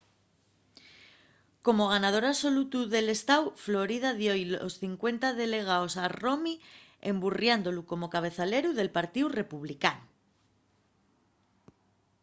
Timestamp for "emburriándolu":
7.11-7.81